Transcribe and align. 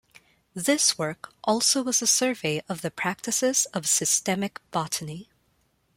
This 0.55 0.97
work 0.97 1.31
also 1.43 1.83
was 1.83 2.01
a 2.01 2.07
survey 2.07 2.63
of 2.67 2.81
the 2.81 2.89
practices 2.89 3.65
of 3.67 3.87
systematic 3.87 4.59
botany. 4.71 5.29